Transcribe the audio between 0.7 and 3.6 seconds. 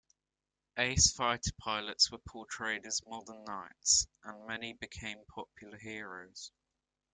Ace fighter pilots were portrayed as modern